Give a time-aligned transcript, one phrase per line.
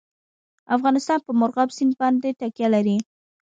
[0.75, 2.97] افغانستان په مورغاب سیند باندې تکیه لري.